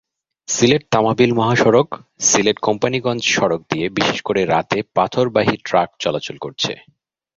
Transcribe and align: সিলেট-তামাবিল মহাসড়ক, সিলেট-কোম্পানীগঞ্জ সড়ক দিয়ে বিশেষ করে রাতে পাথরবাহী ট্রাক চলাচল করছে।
সিলেট-তামাবিল 0.47 1.31
মহাসড়ক, 1.33 1.89
সিলেট-কোম্পানীগঞ্জ 2.19 3.21
সড়ক 3.33 3.61
দিয়ে 3.71 3.87
বিশেষ 3.89 4.19
করে 4.21 4.41
রাতে 4.45 4.77
পাথরবাহী 4.95 5.55
ট্রাক 5.65 5.89
চলাচল 5.99 6.37
করছে। 6.37 6.71